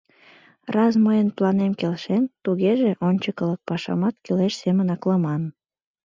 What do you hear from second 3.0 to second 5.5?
ончыкылык пашамат кӱлеш семын аклыман.